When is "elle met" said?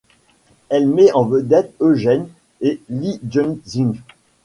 0.69-1.11